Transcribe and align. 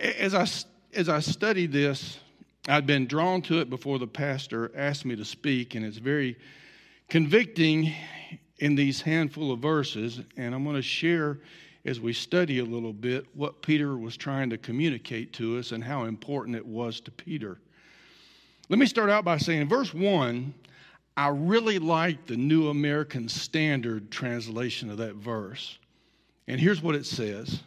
as 0.00 0.34
I, 0.34 0.46
as 0.98 1.08
I 1.08 1.20
studied 1.20 1.72
this, 1.72 2.18
I'd 2.68 2.86
been 2.86 3.06
drawn 3.06 3.42
to 3.42 3.60
it 3.60 3.70
before 3.70 3.98
the 3.98 4.06
pastor 4.06 4.70
asked 4.74 5.04
me 5.04 5.16
to 5.16 5.24
speak, 5.24 5.74
and 5.74 5.84
it's 5.84 5.98
very 5.98 6.36
convicting 7.08 7.92
in 8.58 8.74
these 8.74 9.00
handful 9.02 9.52
of 9.52 9.60
verses. 9.60 10.20
And 10.36 10.54
I'm 10.54 10.64
going 10.64 10.76
to 10.76 10.82
share 10.82 11.38
as 11.84 12.00
we 12.00 12.12
study 12.12 12.58
a 12.58 12.64
little 12.64 12.92
bit 12.92 13.26
what 13.34 13.62
Peter 13.62 13.96
was 13.96 14.16
trying 14.16 14.50
to 14.50 14.58
communicate 14.58 15.32
to 15.34 15.58
us 15.58 15.72
and 15.72 15.82
how 15.82 16.04
important 16.04 16.56
it 16.56 16.66
was 16.66 17.00
to 17.00 17.10
Peter. 17.10 17.58
Let 18.68 18.78
me 18.78 18.86
start 18.86 19.10
out 19.10 19.24
by 19.24 19.38
saying, 19.38 19.68
verse 19.68 19.92
1, 19.92 20.54
I 21.16 21.28
really 21.28 21.78
like 21.78 22.26
the 22.26 22.36
New 22.36 22.68
American 22.68 23.28
Standard 23.28 24.10
translation 24.10 24.90
of 24.90 24.98
that 24.98 25.14
verse. 25.14 25.78
And 26.46 26.60
here's 26.60 26.82
what 26.82 26.94
it 26.94 27.06
says 27.06 27.60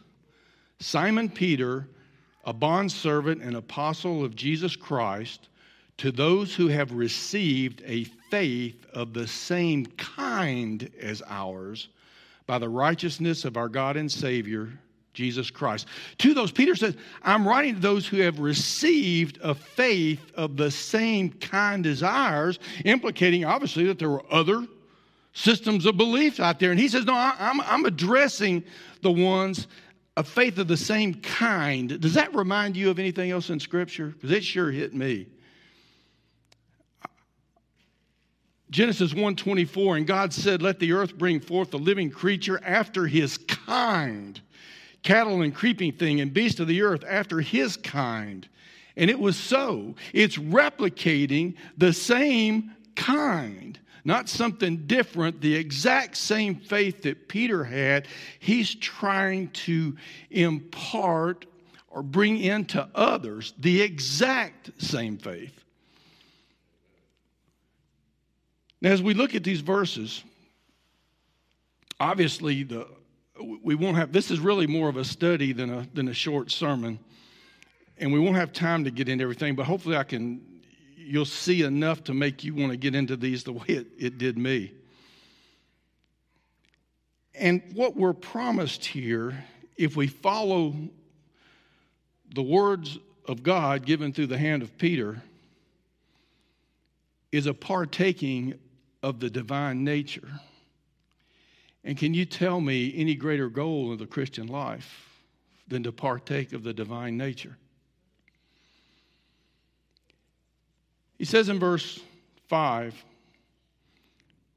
Simon 0.78 1.28
Peter, 1.28 1.88
a 2.44 2.52
bondservant 2.52 3.42
and 3.42 3.56
apostle 3.56 4.24
of 4.24 4.36
Jesus 4.36 4.76
Christ, 4.76 5.48
to 5.98 6.10
those 6.10 6.54
who 6.54 6.68
have 6.68 6.92
received 6.92 7.82
a 7.86 8.04
faith 8.30 8.84
of 8.92 9.12
the 9.12 9.26
same 9.26 9.86
kind 9.86 10.90
as 11.00 11.22
ours 11.28 11.88
by 12.46 12.58
the 12.58 12.68
righteousness 12.68 13.44
of 13.44 13.56
our 13.56 13.68
God 13.68 13.96
and 13.96 14.10
Savior, 14.10 14.70
Jesus 15.14 15.50
Christ. 15.50 15.86
To 16.18 16.34
those, 16.34 16.50
Peter 16.50 16.74
says, 16.74 16.96
I'm 17.22 17.46
writing 17.46 17.76
to 17.76 17.80
those 17.80 18.06
who 18.06 18.18
have 18.18 18.40
received 18.40 19.38
a 19.42 19.54
faith 19.54 20.32
of 20.34 20.56
the 20.56 20.70
same 20.70 21.30
kind 21.30 21.86
as 21.86 22.02
ours, 22.02 22.58
implicating 22.84 23.44
obviously 23.44 23.84
that 23.84 23.98
there 23.98 24.10
were 24.10 24.24
other 24.30 24.66
systems 25.32 25.86
of 25.86 25.96
belief 25.96 26.40
out 26.40 26.58
there. 26.58 26.70
And 26.70 26.80
he 26.80 26.88
says, 26.88 27.04
No, 27.04 27.14
I'm, 27.14 27.60
I'm 27.62 27.84
addressing 27.84 28.64
the 29.02 29.12
ones 29.12 29.68
of 30.16 30.28
faith 30.28 30.58
of 30.58 30.68
the 30.68 30.76
same 30.76 31.14
kind. 31.14 32.00
Does 32.00 32.14
that 32.14 32.34
remind 32.34 32.76
you 32.76 32.90
of 32.90 32.98
anything 32.98 33.30
else 33.30 33.50
in 33.50 33.58
Scripture? 33.58 34.08
Because 34.08 34.30
it 34.30 34.44
sure 34.44 34.70
hit 34.70 34.94
me. 34.94 35.26
Genesis 38.70 39.14
1:24 39.14 39.98
and 39.98 40.06
God 40.06 40.32
said 40.32 40.60
let 40.60 40.80
the 40.80 40.92
earth 40.92 41.16
bring 41.16 41.38
forth 41.38 41.72
a 41.74 41.76
living 41.76 42.10
creature 42.10 42.60
after 42.64 43.06
his 43.06 43.38
kind 43.38 44.40
cattle 45.04 45.42
and 45.42 45.54
creeping 45.54 45.92
thing 45.92 46.20
and 46.20 46.32
beast 46.32 46.58
of 46.58 46.66
the 46.66 46.82
earth 46.82 47.04
after 47.08 47.40
his 47.40 47.76
kind 47.76 48.48
and 48.96 49.10
it 49.10 49.20
was 49.20 49.36
so 49.36 49.94
it's 50.12 50.38
replicating 50.38 51.54
the 51.78 51.92
same 51.92 52.72
kind 52.96 53.78
not 54.04 54.28
something 54.28 54.86
different 54.86 55.40
the 55.40 55.54
exact 55.54 56.16
same 56.16 56.56
faith 56.56 57.02
that 57.02 57.28
Peter 57.28 57.64
had 57.64 58.06
he's 58.38 58.74
trying 58.74 59.48
to 59.50 59.96
impart 60.30 61.46
or 61.88 62.02
bring 62.02 62.38
into 62.38 62.86
others 62.94 63.54
the 63.58 63.80
exact 63.80 64.70
same 64.78 65.16
faith. 65.16 65.64
Now, 68.80 68.90
as 68.90 69.00
we 69.00 69.14
look 69.14 69.34
at 69.34 69.44
these 69.44 69.60
verses, 69.60 70.22
obviously 72.00 72.62
the 72.64 72.86
we 73.62 73.74
won't 73.74 73.96
have 73.96 74.12
this 74.12 74.30
is 74.30 74.40
really 74.40 74.66
more 74.66 74.88
of 74.88 74.96
a 74.96 75.04
study 75.04 75.52
than 75.52 75.70
a 75.70 75.88
than 75.94 76.08
a 76.08 76.14
short 76.14 76.50
sermon 76.50 76.98
and 77.98 78.12
we 78.12 78.18
won't 78.18 78.36
have 78.36 78.52
time 78.52 78.84
to 78.84 78.90
get 78.90 79.08
into 79.08 79.22
everything 79.22 79.54
but 79.54 79.66
hopefully 79.66 79.96
i 79.96 80.04
can 80.04 80.40
you'll 81.04 81.24
see 81.24 81.62
enough 81.62 82.04
to 82.04 82.14
make 82.14 82.44
you 82.44 82.54
want 82.54 82.70
to 82.70 82.76
get 82.76 82.94
into 82.94 83.16
these 83.16 83.44
the 83.44 83.52
way 83.52 83.66
it, 83.68 83.86
it 83.98 84.18
did 84.18 84.38
me 84.38 84.72
and 87.34 87.62
what 87.74 87.96
we're 87.96 88.12
promised 88.12 88.84
here 88.84 89.44
if 89.76 89.96
we 89.96 90.06
follow 90.06 90.74
the 92.34 92.42
words 92.42 92.98
of 93.26 93.42
god 93.42 93.84
given 93.84 94.12
through 94.12 94.26
the 94.26 94.38
hand 94.38 94.62
of 94.62 94.76
peter 94.78 95.22
is 97.34 97.46
a 97.46 97.54
partaking 97.54 98.54
of 99.02 99.18
the 99.18 99.28
divine 99.28 99.82
nature. 99.82 100.28
And 101.82 101.98
can 101.98 102.14
you 102.14 102.24
tell 102.24 102.60
me 102.60 102.94
any 102.96 103.16
greater 103.16 103.48
goal 103.48 103.92
of 103.92 103.98
the 103.98 104.06
Christian 104.06 104.46
life 104.46 105.20
than 105.66 105.82
to 105.82 105.90
partake 105.90 106.52
of 106.52 106.62
the 106.62 106.72
divine 106.72 107.16
nature? 107.16 107.58
He 111.18 111.24
says 111.24 111.48
in 111.48 111.58
verse 111.58 112.00
5, 112.48 112.94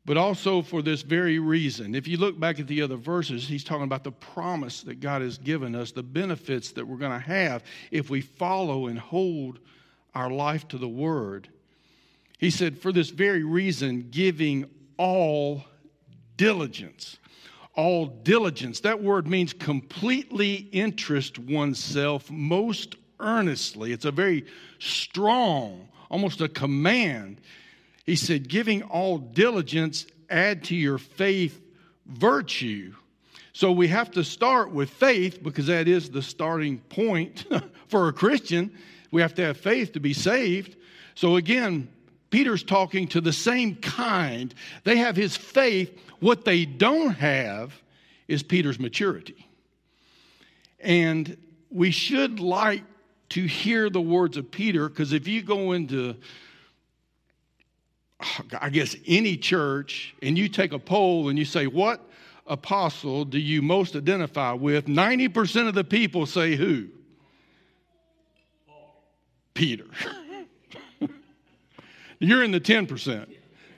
but 0.05 0.17
also 0.17 0.61
for 0.61 0.81
this 0.81 1.01
very 1.01 1.39
reason. 1.39 1.93
If 1.93 2.07
you 2.07 2.17
look 2.17 2.39
back 2.39 2.59
at 2.59 2.67
the 2.67 2.81
other 2.81 2.95
verses, 2.95 3.47
he's 3.47 3.63
talking 3.63 3.83
about 3.83 4.03
the 4.03 4.11
promise 4.11 4.81
that 4.83 4.99
God 4.99 5.21
has 5.21 5.37
given 5.37 5.75
us, 5.75 5.91
the 5.91 6.03
benefits 6.03 6.71
that 6.71 6.87
we're 6.87 6.97
going 6.97 7.11
to 7.11 7.25
have 7.25 7.63
if 7.91 8.09
we 8.09 8.21
follow 8.21 8.87
and 8.87 8.97
hold 8.97 9.59
our 10.15 10.29
life 10.29 10.67
to 10.69 10.77
the 10.77 10.87
Word. 10.87 11.49
He 12.37 12.49
said, 12.49 12.77
For 12.77 12.91
this 12.91 13.09
very 13.09 13.43
reason, 13.43 14.07
giving 14.11 14.69
all 14.97 15.63
diligence. 16.37 17.17
All 17.75 18.07
diligence. 18.07 18.79
That 18.79 19.01
word 19.01 19.27
means 19.27 19.53
completely 19.53 20.69
interest 20.71 21.37
oneself 21.37 22.29
most 22.31 22.95
earnestly. 23.19 23.91
It's 23.91 24.05
a 24.05 24.11
very 24.11 24.45
strong, 24.79 25.89
almost 26.09 26.41
a 26.41 26.47
command. 26.47 27.41
He 28.05 28.15
said, 28.15 28.47
Giving 28.47 28.83
all 28.83 29.17
diligence, 29.17 30.05
add 30.29 30.63
to 30.65 30.75
your 30.75 30.97
faith 30.97 31.59
virtue. 32.05 32.93
So 33.53 33.71
we 33.71 33.87
have 33.87 34.11
to 34.11 34.23
start 34.23 34.71
with 34.71 34.89
faith 34.89 35.41
because 35.41 35.67
that 35.67 35.87
is 35.87 36.09
the 36.09 36.21
starting 36.21 36.79
point 36.79 37.45
for 37.87 38.07
a 38.07 38.13
Christian. 38.13 38.71
We 39.11 39.21
have 39.21 39.33
to 39.35 39.45
have 39.45 39.57
faith 39.57 39.93
to 39.93 39.99
be 39.99 40.13
saved. 40.13 40.75
So 41.15 41.37
again, 41.37 41.89
Peter's 42.29 42.63
talking 42.63 43.07
to 43.09 43.21
the 43.21 43.33
same 43.33 43.75
kind. 43.75 44.53
They 44.83 44.97
have 44.97 45.15
his 45.15 45.35
faith. 45.35 45.97
What 46.19 46.45
they 46.45 46.65
don't 46.65 47.11
have 47.11 47.73
is 48.27 48.43
Peter's 48.43 48.79
maturity. 48.79 49.47
And 50.79 51.37
we 51.69 51.91
should 51.91 52.39
like 52.39 52.83
to 53.29 53.45
hear 53.45 53.89
the 53.89 54.01
words 54.01 54.37
of 54.37 54.49
Peter 54.51 54.89
because 54.89 55.13
if 55.13 55.27
you 55.27 55.41
go 55.41 55.73
into, 55.73 56.15
I 58.59 58.69
guess, 58.69 58.95
any 59.05 59.37
church 59.37 60.15
and 60.21 60.37
you 60.37 60.49
take 60.49 60.73
a 60.73 60.79
poll 60.79 61.29
and 61.29 61.37
you 61.37 61.45
say, 61.45 61.67
What 61.67 62.01
apostle 62.45 63.25
do 63.25 63.39
you 63.39 63.61
most 63.61 63.95
identify 63.95 64.53
with? 64.53 64.85
90% 64.85 65.67
of 65.67 65.75
the 65.75 65.83
people 65.83 66.25
say 66.25 66.55
who? 66.55 66.87
Peter. 69.53 69.85
You're 72.19 72.43
in 72.43 72.51
the 72.51 72.59
10%. 72.59 73.27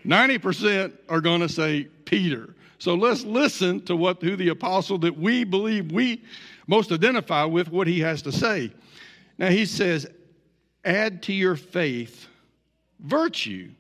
90% 0.06 0.98
are 1.10 1.22
going 1.22 1.42
to 1.42 1.50
say 1.50 1.88
Peter. 2.06 2.56
So 2.80 2.96
let's 2.96 3.24
listen 3.24 3.82
to 3.86 3.96
what 3.96 4.22
who 4.22 4.36
the 4.36 4.50
apostle 4.50 4.98
that 5.00 5.18
we 5.18 5.44
believe 5.44 5.92
we 5.92 6.24
most 6.68 6.92
identify 6.92 7.44
with 7.44 7.70
what 7.70 7.88
he 7.88 8.00
has 8.00 8.22
to 8.22 8.32
say. 8.32 8.72
Now 9.40 9.50
he 9.50 9.66
says, 9.66 10.06
add 10.84 11.24
to 11.24 11.34
your 11.34 11.56
faith 11.56 12.28
virtue. 13.00 13.72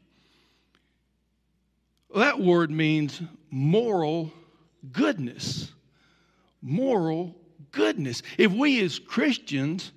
That 2.15 2.39
word 2.39 2.71
means 2.71 3.21
moral 3.51 4.31
goodness. 4.91 5.71
Moral 6.61 7.35
goodness. 7.71 8.23
If 8.37 8.53
we 8.53 8.81
as 8.81 8.99
Christians 8.99 9.91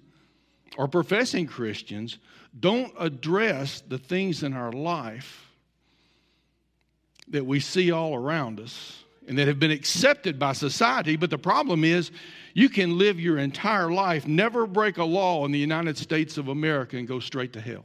or 0.77 0.89
professing 0.89 1.47
Christians 1.47 2.19
don't 2.59 2.93
address 2.99 3.83
the 3.87 3.99
things 3.99 4.43
in 4.43 4.53
our 4.55 4.72
life 4.72 5.53
that 7.28 7.47
we 7.47 7.61
see 7.61 7.93
all 7.93 8.15
around 8.15 8.59
us 8.59 9.02
and 9.28 9.38
that 9.38 9.47
have 9.49 9.59
been 9.59 9.71
accepted 9.71 10.38
by 10.38 10.53
society. 10.53 11.16
But 11.16 11.31
the 11.31 11.38
problem 11.38 11.84
is, 11.84 12.10
you 12.55 12.69
can 12.69 12.99
live 12.99 13.19
your 13.19 13.38
entire 13.38 13.91
life, 13.91 14.27
never 14.27 14.66
break 14.66 14.99
a 14.99 15.05
law 15.05 15.44
in 15.44 15.53
the 15.53 15.59
United 15.59 15.97
States 15.97 16.36
of 16.39 16.48
America, 16.48 16.97
and 16.97 17.09
go 17.09 17.21
straight 17.21 17.53
to 17.54 17.60
hell. 17.60 17.84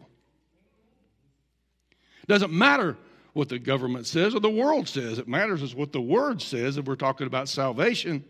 Doesn't 2.28 2.52
matter 2.52 2.98
what 3.34 3.50
the 3.50 3.60
government 3.60 4.08
says 4.08 4.36
or 4.36 4.40
the 4.40 4.50
world 4.50 4.88
says, 4.88 5.20
it 5.20 5.28
matters 5.28 5.62
is 5.62 5.76
what 5.76 5.94
the 5.94 6.02
Word 6.02 6.42
says 6.42 6.78
if 6.78 6.86
we're 6.86 6.96
talking 6.96 7.28
about 7.28 7.48
salvation. 7.48 8.26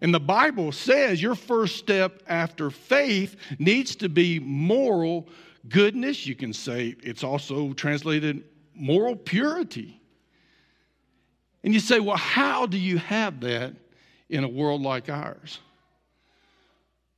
And 0.00 0.12
the 0.12 0.20
Bible 0.20 0.72
says 0.72 1.22
your 1.22 1.34
first 1.34 1.76
step 1.76 2.22
after 2.28 2.70
faith 2.70 3.36
needs 3.58 3.96
to 3.96 4.08
be 4.08 4.40
moral 4.40 5.28
goodness. 5.68 6.26
You 6.26 6.34
can 6.34 6.52
say 6.52 6.96
it's 7.02 7.24
also 7.24 7.72
translated 7.72 8.44
moral 8.74 9.16
purity. 9.16 10.00
And 11.64 11.72
you 11.72 11.80
say, 11.80 11.98
well, 11.98 12.16
how 12.16 12.66
do 12.66 12.78
you 12.78 12.98
have 12.98 13.40
that 13.40 13.74
in 14.28 14.44
a 14.44 14.48
world 14.48 14.82
like 14.82 15.08
ours? 15.08 15.58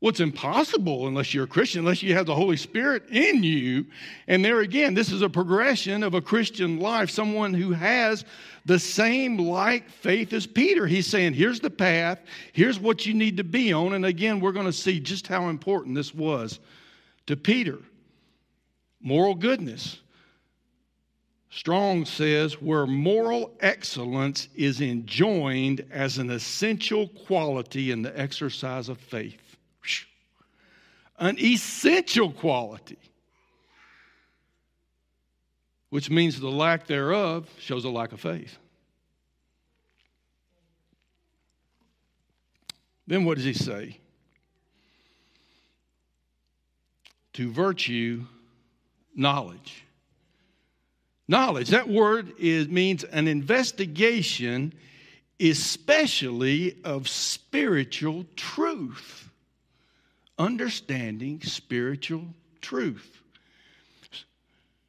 Well, 0.00 0.10
it's 0.10 0.20
impossible 0.20 1.08
unless 1.08 1.34
you're 1.34 1.44
a 1.44 1.48
Christian, 1.48 1.81
unless 1.81 2.02
you 2.02 2.14
have 2.14 2.26
the 2.26 2.34
Holy 2.34 2.56
Spirit 2.56 3.08
in 3.10 3.43
you. 3.43 3.87
And 4.28 4.44
there 4.44 4.60
again, 4.60 4.94
this 4.94 5.10
is 5.10 5.22
a 5.22 5.28
progression 5.28 6.04
of 6.04 6.14
a 6.14 6.20
Christian 6.20 6.78
life, 6.78 7.10
someone 7.10 7.54
who 7.54 7.72
has 7.72 8.25
the 8.66 8.78
same 8.78 9.37
like 9.37 9.90
faith 9.90 10.32
as 10.32 10.46
Peter. 10.46 10.87
He's 10.87 11.06
saying, 11.08 11.34
here's 11.34 11.60
the 11.60 11.70
path, 11.70 12.20
here's 12.52 12.78
what 12.78 13.04
you 13.04 13.14
need 13.14 13.38
to 13.38 13.44
be 13.44 13.72
on. 13.72 13.94
And 13.94 14.04
again, 14.04 14.38
we're 14.38 14.52
going 14.52 14.66
to 14.66 14.72
see 14.72 15.00
just 15.00 15.26
how 15.26 15.49
important 15.49 15.96
this 15.96 16.14
was 16.14 16.60
to 17.26 17.37
Peter. 17.37 17.78
Moral 19.00 19.34
goodness. 19.34 19.99
Strong 21.56 22.04
says, 22.04 22.60
where 22.60 22.86
moral 22.86 23.50
excellence 23.60 24.48
is 24.54 24.80
enjoined 24.80 25.84
as 25.90 26.18
an 26.18 26.30
essential 26.30 27.08
quality 27.08 27.90
in 27.90 28.02
the 28.02 28.16
exercise 28.16 28.88
of 28.88 28.98
faith 28.98 29.40
an 31.18 31.38
essential 31.38 32.30
quality, 32.30 32.98
which 35.88 36.10
means 36.10 36.38
the 36.38 36.50
lack 36.50 36.86
thereof 36.86 37.48
shows 37.58 37.84
a 37.84 37.88
lack 37.88 38.12
of 38.12 38.20
faith. 38.20 38.58
Then 43.06 43.24
what 43.24 43.36
does 43.36 43.44
he 43.44 43.54
say? 43.54 43.98
To 47.34 47.50
virtue, 47.50 48.26
knowledge. 49.14 49.85
Knowledge, 51.28 51.69
that 51.70 51.88
word 51.88 52.32
is, 52.38 52.69
means 52.69 53.05
an 53.05 53.26
investigation, 53.26 54.73
especially 55.40 56.76
of 56.84 57.08
spiritual 57.08 58.25
truth 58.37 59.26
understanding 60.38 61.40
spiritual 61.43 62.26
truth. 62.61 63.23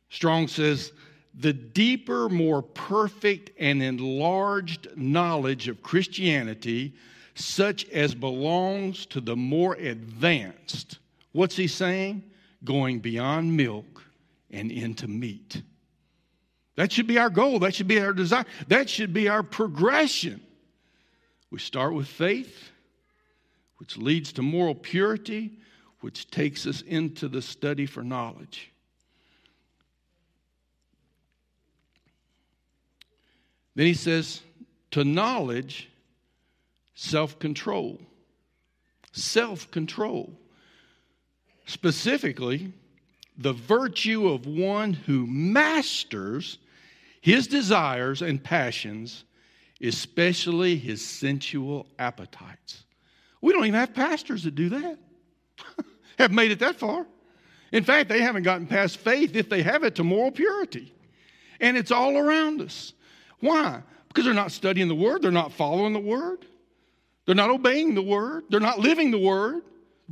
Strong 0.09 0.47
says, 0.47 0.91
the 1.39 1.53
deeper, 1.53 2.29
more 2.29 2.61
perfect, 2.61 3.51
and 3.59 3.83
enlarged 3.83 4.87
knowledge 4.95 5.67
of 5.67 5.83
Christianity, 5.83 6.95
such 7.35 7.87
as 7.89 8.15
belongs 8.15 9.05
to 9.07 9.21
the 9.21 9.35
more 9.35 9.75
advanced. 9.75 10.97
What's 11.33 11.55
he 11.55 11.67
saying? 11.67 12.23
Going 12.63 12.99
beyond 12.99 13.55
milk 13.55 14.03
and 14.49 14.71
into 14.71 15.07
meat. 15.07 15.61
That 16.77 16.91
should 16.91 17.07
be 17.07 17.17
our 17.17 17.29
goal. 17.29 17.59
That 17.59 17.75
should 17.75 17.87
be 17.87 17.99
our 17.99 18.13
desire. 18.13 18.45
That 18.69 18.89
should 18.89 19.13
be 19.13 19.27
our 19.27 19.43
progression. 19.43 20.41
We 21.51 21.59
start 21.59 21.93
with 21.93 22.07
faith 22.07 22.71
which 23.77 23.97
leads 23.97 24.33
to 24.33 24.41
moral 24.41 24.75
purity, 24.75 25.51
which 26.01 26.29
takes 26.29 26.65
us 26.65 26.81
into 26.81 27.27
the 27.27 27.41
study 27.41 27.85
for 27.85 28.03
knowledge. 28.03 28.71
Then 33.75 33.85
he 33.85 33.93
says, 33.93 34.41
to 34.91 35.03
knowledge, 35.03 35.89
self 36.95 37.37
control. 37.37 37.99
Self 39.11 39.69
control. 39.69 40.33
Specifically, 41.65 42.73
the 43.37 43.53
virtue 43.53 44.29
of 44.29 44.47
one 44.47 44.93
who 44.93 45.27
masters 45.27 46.57
his 47.21 47.47
desires 47.47 48.21
and 48.21 48.43
passions, 48.43 49.25
especially 49.81 50.77
his 50.77 51.03
sensual 51.03 51.87
appetites. 51.99 52.83
We 53.41 53.53
don't 53.53 53.65
even 53.65 53.79
have 53.79 53.93
pastors 53.93 54.43
that 54.43 54.55
do 54.55 54.69
that, 54.69 54.97
have 56.17 56.31
made 56.31 56.51
it 56.51 56.59
that 56.59 56.75
far. 56.75 57.05
In 57.71 57.83
fact, 57.83 58.09
they 58.09 58.21
haven't 58.21 58.43
gotten 58.43 58.65
past 58.65 58.97
faith, 58.97 59.35
if 59.35 59.49
they 59.49 59.61
have 59.61 59.83
it, 59.83 59.95
to 59.95 60.03
moral 60.03 60.31
purity. 60.31 60.93
And 61.59 61.75
it's 61.75 61.91
all 61.91 62.17
around 62.17 62.61
us. 62.61 62.93
Why? 63.39 63.81
Because 64.07 64.25
they're 64.25 64.33
not 64.33 64.51
studying 64.51 64.87
the 64.87 64.95
Word, 64.95 65.21
they're 65.21 65.31
not 65.31 65.51
following 65.51 65.93
the 65.93 65.99
Word, 65.99 66.45
they're 67.25 67.35
not 67.35 67.49
obeying 67.49 67.93
the 67.93 68.01
Word, 68.01 68.45
they're 68.49 68.59
not 68.59 68.79
living 68.79 69.11
the 69.11 69.19
Word, 69.19 69.63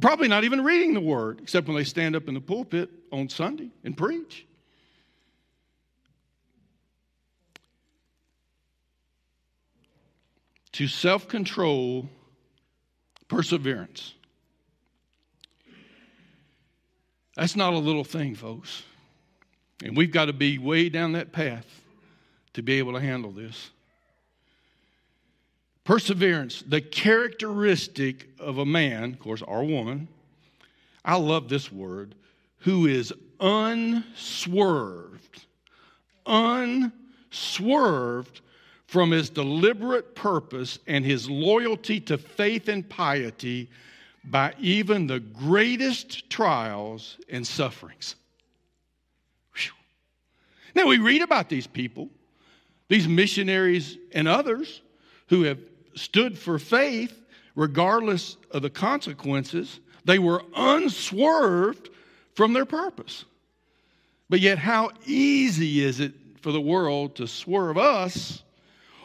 probably 0.01 0.27
not 0.27 0.43
even 0.43 0.63
reading 0.63 0.93
the 0.93 0.99
Word, 0.99 1.39
except 1.41 1.67
when 1.67 1.77
they 1.77 1.83
stand 1.83 2.15
up 2.15 2.27
in 2.27 2.33
the 2.33 2.41
pulpit 2.41 2.89
on 3.11 3.29
Sunday 3.29 3.69
and 3.83 3.95
preach. 3.95 4.45
To 10.75 10.87
self 10.89 11.27
control 11.29 12.09
Perseverance. 13.29 14.13
That's 17.37 17.55
not 17.55 17.71
a 17.73 17.77
little 17.77 18.03
thing, 18.03 18.35
folks. 18.35 18.83
And 19.83 19.95
we've 19.95 20.11
got 20.11 20.25
to 20.25 20.33
be 20.33 20.57
way 20.57 20.89
down 20.89 21.13
that 21.13 21.31
path 21.31 21.65
to 22.53 22.61
be 22.61 22.73
able 22.73 22.91
to 22.91 22.99
handle 22.99 23.31
this. 23.31 23.71
Perseverance, 25.85 26.61
the 26.67 26.81
characteristic 26.81 28.27
of 28.37 28.57
a 28.57 28.65
man, 28.65 29.13
of 29.13 29.19
course, 29.19 29.41
or 29.41 29.63
woman, 29.63 30.09
I 31.05 31.15
love 31.15 31.47
this 31.47 31.71
word, 31.71 32.15
who 32.59 32.85
is 32.85 33.13
unswerved. 33.39 33.85
Unswerved 36.25 36.91
from 38.87 39.11
his 39.11 39.29
deliberate 39.29 40.15
purpose 40.15 40.79
and 40.87 41.03
his 41.03 41.29
loyalty 41.29 41.99
to 41.99 42.17
faith 42.17 42.67
and 42.67 42.87
piety 42.87 43.69
by 44.23 44.53
even 44.59 45.07
the 45.07 45.19
greatest 45.19 46.29
trials 46.29 47.17
and 47.29 47.45
sufferings. 47.45 48.15
Whew. 49.55 49.71
Now, 50.75 50.87
we 50.87 50.97
read 50.97 51.21
about 51.21 51.49
these 51.49 51.67
people, 51.67 52.09
these 52.87 53.07
missionaries 53.07 53.97
and 54.13 54.27
others 54.27 54.81
who 55.27 55.43
have 55.43 55.59
stood 55.95 56.37
for 56.37 56.59
faith 56.59 57.21
regardless 57.55 58.37
of 58.51 58.61
the 58.61 58.69
consequences. 58.69 59.79
They 60.03 60.19
were 60.19 60.43
unswerved 60.55 61.89
from 62.33 62.53
their 62.53 62.65
purpose. 62.65 63.25
But 64.29 64.39
yet, 64.39 64.57
how 64.57 64.91
easy 65.05 65.83
is 65.83 65.99
it 65.99 66.13
for 66.41 66.51
the 66.51 66.61
world 66.61 67.15
to 67.15 67.27
swerve 67.27 67.77
us 67.77 68.43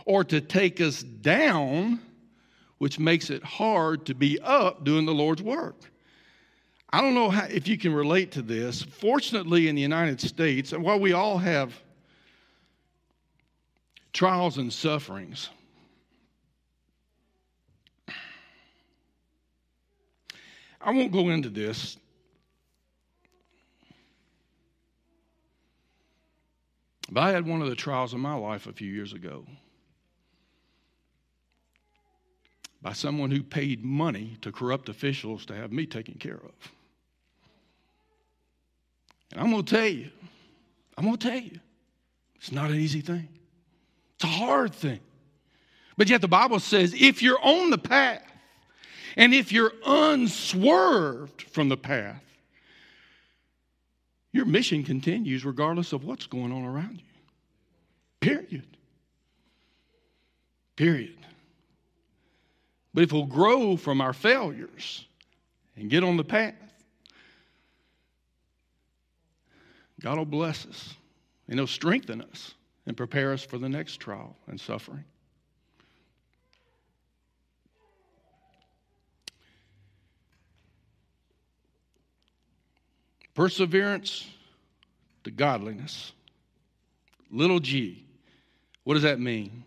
or 0.05 0.25
to 0.25 0.41
take 0.41 0.81
us 0.81 1.03
down, 1.03 2.01
which 2.79 2.99
makes 2.99 3.31
it 3.31 3.43
hard 3.43 4.07
to 4.07 4.15
be 4.15 4.39
up 4.41 4.85
doing 4.85 5.07
the 5.07 5.15
Lord's 5.15 5.43
work. 5.43 5.77
I 6.93 7.01
don't 7.01 7.15
know 7.15 7.31
how, 7.31 7.45
if 7.45 7.69
you 7.69 7.79
can 7.79 7.93
relate 7.95 8.33
to 8.33 8.43
this. 8.43 8.83
Fortunately, 8.83 9.69
in 9.69 9.77
the 9.77 9.83
United 9.83 10.21
States, 10.21 10.73
and 10.73 10.83
while 10.83 10.99
we 10.99 11.13
all 11.13 11.39
have 11.39 11.81
trials 14.13 14.59
and 14.59 14.73
sufferings, 14.73 15.51
I 20.81 20.93
won't 20.93 21.13
go 21.13 21.29
into 21.29 21.51
this. 21.51 21.97
But 27.11 27.23
I 27.23 27.31
had 27.31 27.47
one 27.47 27.61
of 27.61 27.69
the 27.69 27.77
trials 27.77 28.15
of 28.15 28.21
my 28.21 28.35
life 28.35 28.67
a 28.67 28.73
few 28.73 28.91
years 28.91 29.13
ago. 29.13 29.45
By 32.83 32.93
someone 32.93 33.31
who 33.31 33.43
paid 33.43 33.85
money 33.85 34.37
to 34.41 34.51
corrupt 34.51 34.89
officials 34.89 35.45
to 35.47 35.55
have 35.55 35.73
me 35.73 35.87
taken 35.87 36.15
care 36.15 36.41
of. 36.43 36.73
And 39.33 39.41
I'm 39.41 39.51
going 39.51 39.65
to 39.65 39.75
tell 39.77 39.87
you, 39.87 40.11
I'm 40.97 41.05
going 41.05 41.17
to 41.17 41.29
tell 41.29 41.39
you, 41.39 41.61
it's 42.37 42.53
not 42.53 42.71
an 42.71 42.77
easy 42.77 43.01
thing. 43.01 43.29
It's 44.15 44.25
a 44.25 44.29
hard 44.29 44.75
thing. 44.75 45.01
But 45.97 46.09
yet 46.09 46.21
the 46.23 46.29
Bible 46.29 46.61
says 46.61 46.95
if 46.95 47.23
you're 47.23 47.41
on 47.43 47.71
the 47.71 47.79
path 47.79 48.23
and 49.17 49.35
if 49.35 49.53
you're 49.53 49.73
unswerved 49.85 51.43
from 51.43 51.69
the 51.69 51.77
path, 51.77 52.23
your 54.33 54.47
mission 54.47 54.85
continues 54.85 55.45
regardless 55.45 55.93
of 55.93 56.05
what's 56.05 56.27
going 56.27 56.53
on 56.53 56.65
around 56.65 57.03
you. 57.03 57.05
Period. 58.21 58.67
Period. 60.77 61.17
But 62.93 63.05
if 63.05 63.13
we'll 63.13 63.27
grow 63.27 63.77
from 63.77 64.01
our 64.01 64.13
failures 64.13 65.07
and 65.77 65.89
get 65.89 66.03
on 66.03 66.17
the 66.17 66.25
path, 66.25 66.55
God 70.01 70.19
will 70.19 70.25
bless 70.25 70.67
us 70.67 70.95
and 71.49 71.59
He'll 71.59 71.67
strengthen 71.67 72.23
us 72.23 72.55
and 72.87 72.97
prepare 72.97 73.33
us 73.33 73.45
for 73.45 73.59
the 73.59 73.69
next 73.69 73.99
trial 73.99 74.35
and 74.49 74.61
suffering. 74.61 75.05
Perseverance 83.35 84.29
to 85.25 85.31
godliness. 85.31 86.13
Little 87.31 87.61
g. 87.61 88.05
What 88.83 88.95
does 88.95 89.05
that 89.05 89.21
mean? 89.21 89.65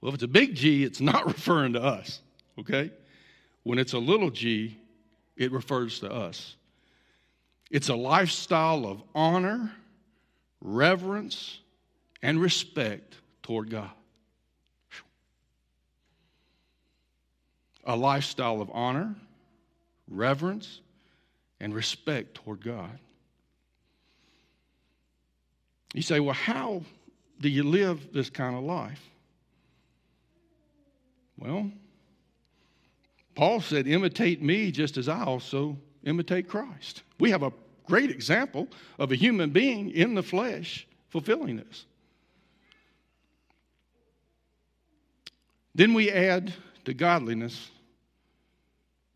Well, 0.00 0.08
if 0.08 0.14
it's 0.14 0.24
a 0.24 0.28
big 0.28 0.54
G, 0.54 0.84
it's 0.84 1.00
not 1.00 1.26
referring 1.26 1.74
to 1.74 1.82
us 1.82 2.20
okay? 2.58 2.90
When 3.62 3.78
it's 3.78 3.92
a 3.92 3.98
little 3.98 4.30
g, 4.30 4.76
it 5.36 5.52
refers 5.52 6.00
to 6.00 6.12
us. 6.12 6.56
It's 7.70 7.88
a 7.88 7.94
lifestyle 7.94 8.86
of 8.86 9.02
honor, 9.14 9.72
reverence, 10.60 11.60
and 12.22 12.40
respect 12.40 13.14
toward 13.42 13.70
God. 13.70 13.90
A 17.84 17.96
lifestyle 17.96 18.60
of 18.60 18.70
honor, 18.72 19.14
reverence, 20.08 20.80
and 21.60 21.74
respect 21.74 22.34
toward 22.34 22.62
God. 22.62 22.98
You 25.94 26.02
say, 26.02 26.20
well, 26.20 26.34
how 26.34 26.82
do 27.40 27.48
you 27.48 27.64
live 27.64 28.12
this 28.12 28.28
kind 28.28 28.56
of 28.56 28.62
life? 28.62 29.02
Well, 31.38 31.70
Paul 33.38 33.60
said, 33.60 33.86
imitate 33.86 34.42
me 34.42 34.72
just 34.72 34.96
as 34.96 35.08
I 35.08 35.22
also 35.22 35.76
imitate 36.02 36.48
Christ. 36.48 37.04
We 37.20 37.30
have 37.30 37.44
a 37.44 37.52
great 37.86 38.10
example 38.10 38.66
of 38.98 39.12
a 39.12 39.14
human 39.14 39.50
being 39.50 39.90
in 39.92 40.14
the 40.14 40.24
flesh 40.24 40.88
fulfilling 41.10 41.58
this. 41.58 41.86
Then 45.72 45.94
we 45.94 46.10
add 46.10 46.52
to 46.84 46.92
godliness 46.92 47.70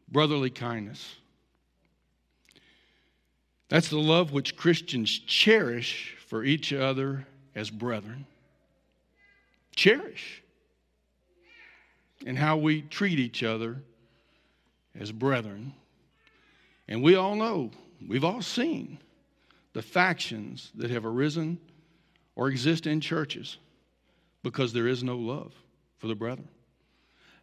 brotherly 0.08 0.50
kindness. 0.50 1.16
That's 3.70 3.88
the 3.88 3.98
love 3.98 4.30
which 4.30 4.56
Christians 4.56 5.18
cherish 5.18 6.16
for 6.28 6.44
each 6.44 6.72
other 6.72 7.26
as 7.56 7.70
brethren. 7.70 8.26
Cherish. 9.74 10.44
And 12.24 12.38
how 12.38 12.56
we 12.56 12.82
treat 12.82 13.18
each 13.18 13.42
other 13.42 13.82
as 14.98 15.12
brethren. 15.12 15.74
And 16.88 17.02
we 17.02 17.14
all 17.14 17.34
know, 17.34 17.70
we've 18.06 18.24
all 18.24 18.42
seen 18.42 18.98
the 19.72 19.82
factions 19.82 20.70
that 20.74 20.90
have 20.90 21.06
arisen 21.06 21.58
or 22.36 22.48
exist 22.48 22.86
in 22.86 23.00
churches 23.00 23.58
because 24.42 24.72
there 24.72 24.88
is 24.88 25.02
no 25.02 25.16
love 25.16 25.54
for 25.98 26.06
the 26.08 26.14
brethren. 26.14 26.48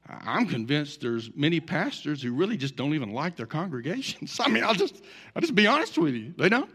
I'm 0.08 0.48
convinced 0.48 1.02
there's 1.02 1.30
many 1.36 1.60
pastors 1.60 2.22
who 2.22 2.34
really 2.34 2.58
just 2.58 2.76
don't 2.76 2.94
even 2.96 3.14
like 3.14 3.36
their 3.36 3.46
congregations. 3.46 4.40
I 4.44 4.50
mean, 4.50 4.64
I'll 4.64 4.74
just, 4.74 5.04
I'll 5.36 5.42
just 5.42 5.56
be 5.56 5.68
honest 5.68 5.98
with 5.98 6.16
you. 6.16 6.34
They 6.38 6.50
don't. 6.50 6.70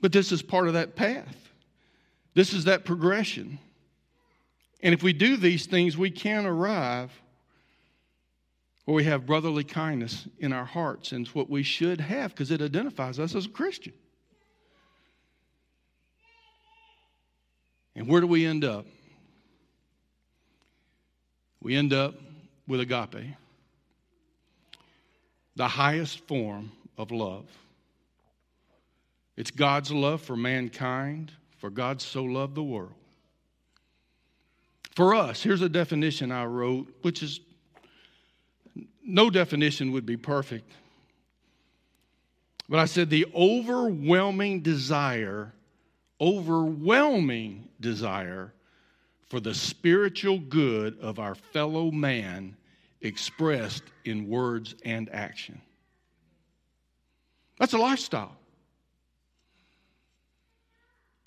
But 0.00 0.12
this 0.12 0.32
is 0.32 0.42
part 0.42 0.68
of 0.68 0.74
that 0.74 0.96
path. 0.96 1.36
This 2.34 2.52
is 2.52 2.64
that 2.64 2.84
progression. 2.84 3.58
And 4.82 4.94
if 4.94 5.02
we 5.02 5.12
do 5.12 5.36
these 5.36 5.66
things, 5.66 5.96
we 5.96 6.10
can 6.10 6.46
arrive 6.46 7.10
where 8.84 8.94
we 8.94 9.04
have 9.04 9.26
brotherly 9.26 9.64
kindness 9.64 10.28
in 10.38 10.52
our 10.52 10.64
hearts. 10.64 11.12
And 11.12 11.26
it's 11.26 11.34
what 11.34 11.50
we 11.50 11.62
should 11.62 12.00
have 12.00 12.30
because 12.30 12.50
it 12.50 12.60
identifies 12.60 13.18
us 13.18 13.34
as 13.34 13.46
a 13.46 13.50
Christian. 13.50 13.92
And 17.94 18.06
where 18.06 18.20
do 18.20 18.26
we 18.26 18.44
end 18.44 18.64
up? 18.64 18.86
we 21.66 21.74
end 21.74 21.92
up 21.92 22.14
with 22.68 22.78
agape, 22.78 23.34
the 25.56 25.66
highest 25.66 26.20
form 26.28 26.70
of 26.96 27.10
love. 27.10 27.44
It's 29.36 29.50
God's 29.50 29.90
love 29.90 30.22
for 30.22 30.36
mankind, 30.36 31.32
for 31.58 31.68
God 31.70 32.00
so 32.00 32.22
loved 32.22 32.54
the 32.54 32.62
world. 32.62 32.94
For 34.96 35.14
us, 35.14 35.42
here's 35.42 35.60
a 35.60 35.68
definition 35.68 36.32
I 36.32 36.46
wrote, 36.46 36.88
which 37.02 37.22
is 37.22 37.40
no 39.04 39.28
definition 39.28 39.92
would 39.92 40.06
be 40.06 40.16
perfect. 40.16 40.72
But 42.66 42.78
I 42.78 42.86
said 42.86 43.10
the 43.10 43.26
overwhelming 43.34 44.62
desire, 44.62 45.52
overwhelming 46.18 47.68
desire 47.78 48.54
for 49.28 49.38
the 49.38 49.52
spiritual 49.52 50.38
good 50.38 50.98
of 51.00 51.18
our 51.18 51.34
fellow 51.34 51.90
man 51.90 52.56
expressed 53.02 53.82
in 54.06 54.26
words 54.30 54.74
and 54.82 55.10
action. 55.10 55.60
That's 57.58 57.74
a 57.74 57.78
lifestyle. 57.78 58.34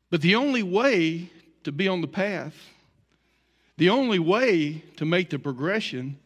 But 0.10 0.22
the 0.22 0.34
only 0.34 0.64
way 0.64 1.30
to 1.66 1.72
be 1.72 1.88
on 1.88 2.02
the 2.02 2.08
path, 2.08 2.56
the 3.80 3.90
only 3.90 4.20
way 4.20 4.84
to 4.98 5.06
make 5.06 5.30
the 5.30 5.40
progression 5.40 6.20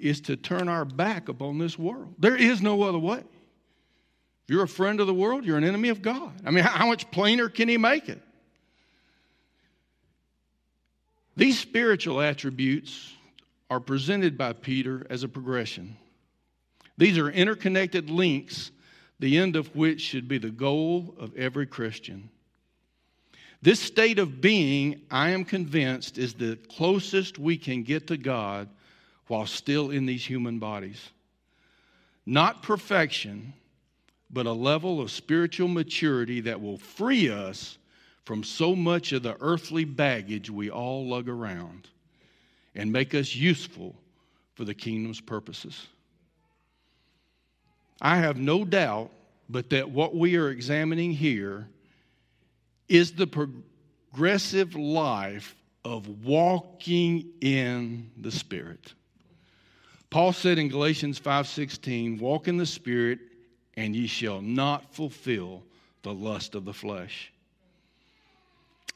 is 0.00 0.20
to 0.22 0.36
turn 0.36 0.68
our 0.68 0.84
back 0.84 1.28
upon 1.28 1.58
this 1.58 1.76
world. 1.76 2.14
There 2.20 2.36
is 2.36 2.62
no 2.62 2.84
other 2.84 3.00
way. 3.00 3.18
If 3.18 4.48
you're 4.48 4.62
a 4.62 4.68
friend 4.68 5.00
of 5.00 5.08
the 5.08 5.14
world, 5.14 5.44
you're 5.44 5.58
an 5.58 5.64
enemy 5.64 5.88
of 5.88 6.02
God. 6.02 6.32
I 6.46 6.52
mean, 6.52 6.62
how 6.64 6.86
much 6.86 7.10
plainer 7.10 7.48
can 7.48 7.68
he 7.68 7.76
make 7.76 8.08
it? 8.08 8.22
These 11.36 11.58
spiritual 11.58 12.20
attributes 12.20 13.12
are 13.68 13.80
presented 13.80 14.38
by 14.38 14.52
Peter 14.52 15.04
as 15.10 15.24
a 15.24 15.28
progression. 15.28 15.96
These 16.96 17.18
are 17.18 17.28
interconnected 17.28 18.08
links, 18.08 18.70
the 19.18 19.36
end 19.36 19.56
of 19.56 19.74
which 19.74 20.00
should 20.00 20.28
be 20.28 20.38
the 20.38 20.50
goal 20.50 21.12
of 21.18 21.36
every 21.36 21.66
Christian. 21.66 22.30
This 23.62 23.80
state 23.80 24.18
of 24.18 24.40
being, 24.40 25.02
I 25.10 25.30
am 25.30 25.44
convinced, 25.44 26.16
is 26.16 26.32
the 26.32 26.56
closest 26.68 27.38
we 27.38 27.58
can 27.58 27.82
get 27.82 28.06
to 28.06 28.16
God 28.16 28.68
while 29.26 29.46
still 29.46 29.90
in 29.90 30.06
these 30.06 30.24
human 30.24 30.58
bodies. 30.58 31.10
Not 32.24 32.62
perfection, 32.62 33.52
but 34.30 34.46
a 34.46 34.52
level 34.52 35.00
of 35.00 35.10
spiritual 35.10 35.68
maturity 35.68 36.40
that 36.40 36.60
will 36.60 36.78
free 36.78 37.28
us 37.28 37.76
from 38.24 38.44
so 38.44 38.74
much 38.74 39.12
of 39.12 39.22
the 39.22 39.36
earthly 39.40 39.84
baggage 39.84 40.48
we 40.48 40.70
all 40.70 41.06
lug 41.06 41.28
around 41.28 41.88
and 42.74 42.90
make 42.90 43.14
us 43.14 43.34
useful 43.34 43.94
for 44.54 44.64
the 44.64 44.74
kingdom's 44.74 45.20
purposes. 45.20 45.86
I 48.00 48.16
have 48.18 48.38
no 48.38 48.64
doubt 48.64 49.10
but 49.48 49.68
that 49.70 49.90
what 49.90 50.14
we 50.14 50.36
are 50.36 50.50
examining 50.50 51.12
here 51.12 51.68
is 52.90 53.12
the 53.12 53.26
progressive 53.26 54.74
life 54.74 55.54
of 55.84 56.24
walking 56.24 57.24
in 57.40 58.10
the 58.20 58.32
spirit. 58.32 58.94
Paul 60.10 60.32
said 60.32 60.58
in 60.58 60.68
Galatians 60.68 61.18
5:16, 61.18 62.18
"Walk 62.18 62.48
in 62.48 62.56
the 62.56 62.66
spirit, 62.66 63.20
and 63.76 63.94
ye 63.94 64.08
shall 64.08 64.42
not 64.42 64.92
fulfill 64.92 65.64
the 66.02 66.12
lust 66.12 66.56
of 66.56 66.64
the 66.64 66.74
flesh." 66.74 67.32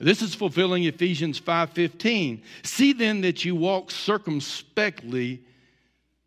This 0.00 0.22
is 0.22 0.34
fulfilling 0.34 0.82
Ephesians 0.84 1.38
5:15. 1.38 2.42
See 2.64 2.92
then 2.92 3.20
that 3.20 3.44
you 3.44 3.54
walk 3.54 3.92
circumspectly, 3.92 5.40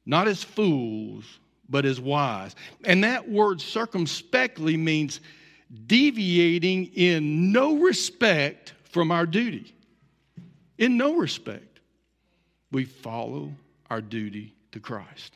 not 0.05 0.29
as 0.29 0.41
fools, 0.41 1.25
but 1.67 1.86
as 1.86 2.00
wise. 2.00 2.55
And 2.86 3.03
that 3.03 3.29
word 3.29 3.59
circumspectly 3.59 4.77
means 4.77 5.19
deviating 5.86 6.86
in 6.95 7.51
no 7.51 7.77
respect 7.77 8.74
from 8.83 9.12
our 9.12 9.25
duty. 9.25 9.74
In 10.77 10.97
no 10.97 11.17
respect. 11.17 11.79
We 12.71 12.86
follow 12.86 13.51
our 13.89 14.01
duty 14.01 14.53
to 14.71 14.79
Christ. 14.79 15.33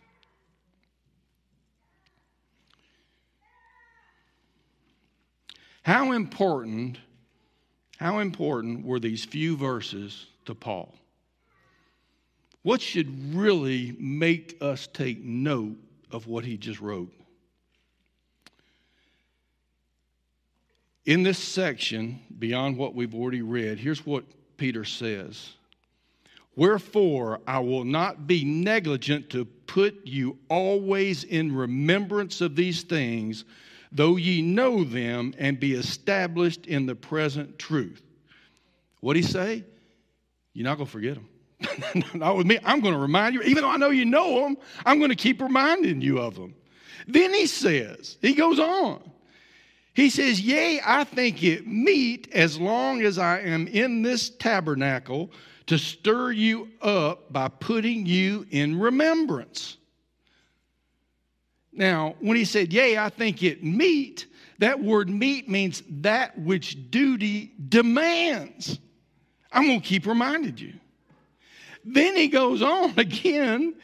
How 5.83 6.11
important 6.11 6.99
how 8.01 8.17
important 8.17 8.83
were 8.83 8.99
these 8.99 9.23
few 9.23 9.55
verses 9.55 10.25
to 10.45 10.55
Paul? 10.55 10.91
What 12.63 12.81
should 12.81 13.35
really 13.35 13.95
make 13.99 14.57
us 14.59 14.87
take 14.87 15.23
note 15.23 15.77
of 16.09 16.25
what 16.25 16.43
he 16.43 16.57
just 16.57 16.81
wrote? 16.81 17.13
In 21.05 21.23
this 21.23 21.39
section, 21.39 22.19
beyond 22.37 22.77
what 22.77 22.93
we've 22.93 23.15
already 23.15 23.41
read, 23.41 23.79
here's 23.79 24.05
what 24.05 24.23
Peter 24.57 24.85
says 24.85 25.53
Wherefore, 26.55 27.39
I 27.47 27.59
will 27.59 27.85
not 27.85 28.27
be 28.27 28.43
negligent 28.43 29.29
to 29.31 29.45
put 29.45 30.05
you 30.05 30.37
always 30.49 31.23
in 31.23 31.55
remembrance 31.55 32.41
of 32.41 32.55
these 32.55 32.83
things 32.83 33.45
though 33.91 34.15
ye 34.15 34.41
know 34.41 34.83
them 34.83 35.33
and 35.37 35.59
be 35.59 35.73
established 35.73 36.65
in 36.65 36.85
the 36.85 36.95
present 36.95 37.59
truth. 37.59 38.01
What 39.01 39.15
he 39.15 39.21
say? 39.21 39.65
You're 40.53 40.65
not 40.65 40.75
going 40.75 40.87
to 40.87 40.91
forget 40.91 41.15
them. 41.15 42.03
not 42.13 42.37
with 42.37 42.47
me. 42.47 42.59
I'm 42.63 42.79
going 42.79 42.93
to 42.93 42.99
remind 42.99 43.35
you, 43.35 43.41
even 43.41 43.63
though 43.63 43.69
I 43.69 43.77
know 43.77 43.89
you 43.89 44.05
know 44.05 44.41
them, 44.41 44.57
I'm 44.85 44.99
going 44.99 45.09
to 45.09 45.15
keep 45.15 45.41
reminding 45.41 46.01
you 46.01 46.19
of 46.19 46.35
them. 46.35 46.55
Then 47.07 47.33
he 47.33 47.47
says, 47.47 48.17
he 48.21 48.33
goes 48.33 48.59
on. 48.59 49.10
He 49.93 50.09
says, 50.09 50.39
Yea, 50.39 50.81
I 50.85 51.03
think 51.03 51.43
it 51.43 51.67
meet 51.67 52.29
as 52.31 52.59
long 52.59 53.01
as 53.01 53.17
I 53.17 53.39
am 53.39 53.67
in 53.67 54.01
this 54.01 54.29
tabernacle 54.29 55.31
to 55.67 55.77
stir 55.77 56.31
you 56.31 56.69
up 56.81 57.31
by 57.31 57.49
putting 57.49 58.05
you 58.05 58.45
in 58.51 58.79
remembrance. 58.79 59.77
Now, 61.73 62.15
when 62.19 62.37
he 62.37 62.45
said, 62.45 62.71
Yea, 62.73 62.97
I 62.97 63.09
think 63.09 63.43
it 63.43 63.63
meet, 63.63 64.27
that 64.59 64.81
word 64.81 65.09
meet 65.09 65.49
means 65.49 65.83
that 65.89 66.37
which 66.37 66.91
duty 66.91 67.53
demands. 67.69 68.79
I'm 69.51 69.67
going 69.67 69.81
to 69.81 69.87
keep 69.87 70.05
reminding 70.05 70.57
you. 70.57 70.73
Then 71.83 72.15
he 72.15 72.27
goes 72.27 72.61
on 72.61 72.93
again 72.97 73.75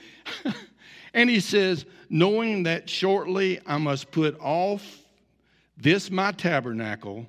and 1.13 1.29
he 1.29 1.39
says, 1.39 1.85
Knowing 2.09 2.63
that 2.63 2.89
shortly 2.89 3.59
I 3.65 3.77
must 3.77 4.11
put 4.11 4.39
off 4.39 5.03
this 5.77 6.10
my 6.10 6.31
tabernacle 6.31 7.27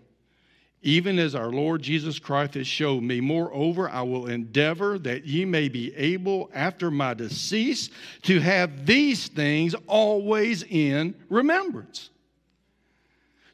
even 0.83 1.19
as 1.19 1.35
our 1.35 1.51
Lord 1.51 1.83
Jesus 1.83 2.19
Christ 2.19 2.55
has 2.55 2.67
showed 2.67 3.03
me. 3.03 3.21
Moreover, 3.21 3.91
I 3.91 4.03
will 4.03 4.29
endeavor 4.29 4.99
that 5.01 5.27
ye 5.27 5.45
may 5.45 5.69
be 5.69 5.95
able 5.97 6.51
after 6.55 6.91
my 6.91 7.15
decease 7.15 7.91
to 8.23 8.39
have 8.41 8.87
these 8.87 9.27
things 9.29 9.75
always 9.87 10.63
in 10.63 11.15
remembrance. 11.29 12.11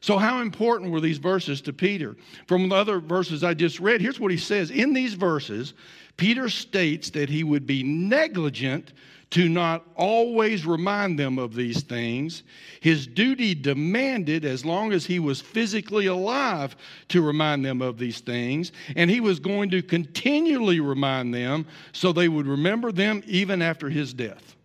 So, 0.01 0.19
how 0.19 0.41
important 0.41 0.91
were 0.91 1.01
these 1.01 1.17
verses 1.17 1.61
to 1.61 1.73
Peter? 1.73 2.15
From 2.47 2.69
the 2.69 2.75
other 2.75 2.99
verses 2.99 3.43
I 3.43 3.55
just 3.55 3.79
read, 3.79 4.01
here's 4.01 4.19
what 4.19 4.29
he 4.29 4.37
says. 4.37 4.69
In 4.69 4.93
these 4.93 5.15
verses, 5.15 5.73
Peter 6.15 6.47
states 6.47 7.09
that 7.09 7.27
he 7.27 7.43
would 7.43 7.65
be 7.65 7.81
negligent 7.81 8.93
to 9.35 9.49
not 9.49 9.85
always 9.97 10.65
remind 10.65 11.19
them 11.19 11.37
of 11.37 11.53
these 11.53 11.83
things. 11.83 12.43
His 12.79 13.05
duty 13.05 13.53
demanded, 13.53 14.45
as 14.45 14.63
long 14.63 14.93
as 14.93 15.05
he 15.05 15.19
was 15.19 15.41
physically 15.41 16.05
alive, 16.05 16.77
to 17.09 17.21
remind 17.21 17.65
them 17.65 17.81
of 17.81 17.97
these 17.97 18.21
things. 18.21 18.71
And 18.95 19.11
he 19.11 19.19
was 19.19 19.41
going 19.41 19.71
to 19.71 19.81
continually 19.81 20.79
remind 20.79 21.33
them 21.33 21.65
so 21.91 22.13
they 22.13 22.29
would 22.29 22.47
remember 22.47 22.93
them 22.93 23.21
even 23.27 23.61
after 23.61 23.89
his 23.89 24.13
death. 24.13 24.55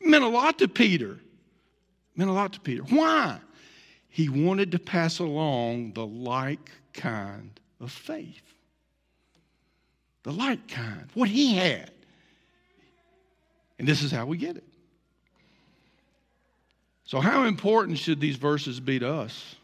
Meant 0.00 0.22
a 0.22 0.28
lot 0.28 0.60
to 0.60 0.68
Peter. 0.68 1.18
Meant 2.14 2.30
a 2.30 2.32
lot 2.32 2.52
to 2.52 2.60
Peter. 2.60 2.84
Why? 2.84 3.40
He 4.08 4.28
wanted 4.28 4.70
to 4.70 4.78
pass 4.78 5.18
along 5.18 5.94
the 5.94 6.06
like 6.06 6.70
kind 6.92 7.58
of 7.80 7.90
faith. 7.90 8.54
The 10.22 10.30
like 10.30 10.68
kind. 10.68 11.08
What 11.14 11.28
he 11.28 11.56
had. 11.56 11.90
And 13.78 13.88
this 13.88 14.02
is 14.02 14.10
how 14.10 14.26
we 14.26 14.36
get 14.36 14.56
it. 14.56 14.64
So, 17.06 17.20
how 17.20 17.44
important 17.44 17.98
should 17.98 18.20
these 18.20 18.36
verses 18.36 18.80
be 18.80 18.98
to 18.98 19.12
us? 19.12 19.56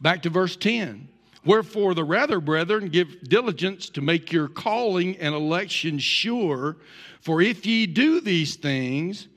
Back 0.00 0.22
to 0.22 0.30
verse 0.30 0.56
10. 0.56 1.08
Wherefore, 1.46 1.94
the 1.94 2.04
rather, 2.04 2.40
brethren, 2.40 2.88
give 2.88 3.22
diligence 3.28 3.88
to 3.90 4.00
make 4.00 4.32
your 4.32 4.48
calling 4.48 5.16
and 5.18 5.34
election 5.34 5.98
sure. 5.98 6.76
For 7.20 7.40
if 7.42 7.66
ye 7.66 7.86
do 7.86 8.20
these 8.20 8.56
things, 8.56 9.28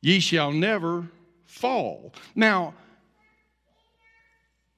ye 0.00 0.20
shall 0.20 0.52
never 0.52 1.10
fall. 1.44 2.12
Now, 2.34 2.74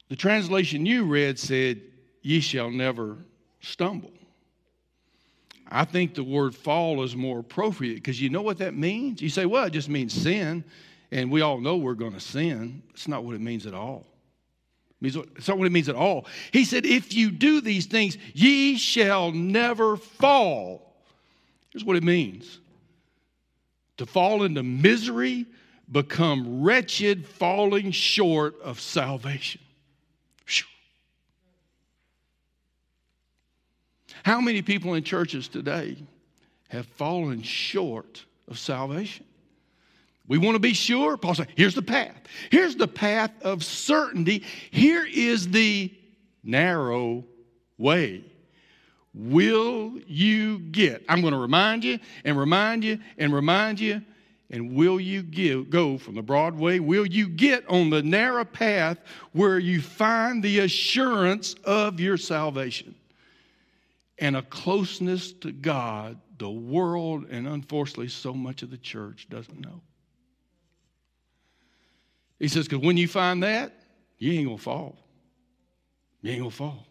the 0.08 0.16
translation 0.16 0.86
you 0.86 1.04
read 1.04 1.38
said, 1.38 1.82
Ye 2.22 2.40
shall 2.40 2.70
never 2.70 3.18
stumble. 3.60 4.12
I 5.70 5.84
think 5.84 6.14
the 6.14 6.25
word 6.25 6.54
fall 6.54 7.02
is 7.02 7.14
more 7.14 7.40
appropriate 7.40 7.96
because 7.96 8.20
you 8.20 8.30
know 8.30 8.42
what 8.42 8.58
that 8.58 8.75
means? 8.75 9.20
You 9.20 9.28
say, 9.28 9.46
well, 9.46 9.64
it 9.64 9.70
just 9.70 9.88
means 9.88 10.14
sin, 10.14 10.64
and 11.10 11.30
we 11.30 11.42
all 11.42 11.60
know 11.60 11.76
we're 11.76 11.94
going 11.94 12.14
to 12.14 12.20
sin. 12.20 12.82
It's 12.90 13.08
not 13.08 13.25
what 13.25 13.34
it 13.34 13.40
means 13.40 13.66
at 13.66 13.75
all. 13.75 14.06
It's 15.00 15.46
not 15.46 15.58
what 15.58 15.66
it 15.66 15.72
means 15.72 15.88
at 15.88 15.94
all. 15.94 16.26
He 16.52 16.64
said, 16.64 16.84
if 16.84 17.14
you 17.14 17.30
do 17.30 17.60
these 17.60 17.87
things, 17.87 18.18
ye 18.34 18.76
shall 18.76 19.30
never 19.30 19.96
fall. 19.96 20.96
Here's 21.70 21.84
what 21.84 21.96
it 21.96 22.02
means 22.02 22.60
to 23.98 24.06
fall 24.06 24.44
into 24.44 24.62
misery, 24.62 25.46
become 25.92 26.62
wretched, 26.62 27.26
falling 27.26 27.90
short 27.90 28.60
of 28.62 28.80
salvation. 28.80 29.60
How 34.25 34.40
many 34.40 34.62
people 34.62 34.94
in 34.94 35.04
churches 35.04 35.48
today 35.48 35.96
have 36.68 36.87
fallen 36.87 37.42
short 37.42 38.25
of 38.48 38.58
salvation? 38.58 39.25
We 40.26 40.36
want 40.36 40.56
to 40.56 40.60
be 40.60 40.75
sure. 40.75 41.16
Paul 41.16 41.34
said, 41.34 41.49
here's 41.56 41.75
the 41.75 41.82
path. 41.82 42.14
Here's 42.50 42.76
the 42.76 42.88
path 42.88 43.30
of 43.43 43.64
certainty. 43.64 44.45
Here 44.71 45.06
is 45.06 45.49
the 45.49 45.93
narrow 46.45 47.25
way. 47.78 48.25
Will 49.14 49.99
you 50.06 50.58
get? 50.58 51.02
I'm 51.08 51.23
going 51.23 51.32
to 51.32 51.38
remind 51.40 51.82
you 51.82 51.99
and 52.25 52.38
remind 52.38 52.84
you 52.84 52.99
and 53.16 53.34
remind 53.34 53.80
you. 53.80 54.02
And 54.50 54.75
will 54.75 54.99
you 54.99 55.23
give, 55.23 55.69
go 55.69 55.99
from 55.99 56.14
the 56.14 56.23
broad 56.23 56.54
way? 56.54 56.80
Will 56.80 57.06
you 57.06 57.28
get 57.28 57.69
on 57.69 57.90
the 57.90 58.02
narrow 58.02 58.45
path 58.45 58.99
where 59.32 59.58
you 59.58 59.80
find 59.82 60.43
the 60.43 60.60
assurance 60.60 61.54
of 61.64 62.00
your 62.00 62.16
salvation? 62.16 62.95
And 64.19 64.37
a 64.37 64.43
closeness 64.43 65.33
to 65.33 65.52
God 65.52 66.19
the 66.39 66.50
world 66.50 67.26
and 67.31 67.47
unfortunately 67.47 68.09
so 68.09 68.33
much 68.33 68.63
of 68.63 68.71
the 68.71 68.78
church 68.78 69.26
doesn't 69.28 69.61
know. 69.61 69.81
He 72.39 72.49
says, 72.49 72.69
because 72.69 72.85
when 72.85 72.97
you 72.97 73.09
find 73.09 73.43
that, 73.43 73.73
you 74.19 74.33
ain't 74.33 74.47
gonna 74.47 74.59
fall. 74.59 74.97
You 76.23 76.33
ain't 76.33 76.41
gonna 76.41 76.50
fall. 76.50 76.87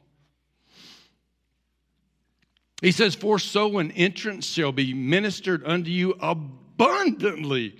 He 2.81 2.91
says, 2.91 3.15
For 3.15 3.39
so 3.39 3.79
an 3.79 3.91
entrance 3.91 4.45
shall 4.45 4.71
be 4.71 4.93
ministered 4.93 5.63
unto 5.65 5.89
you 5.89 6.15
abundantly 6.19 7.75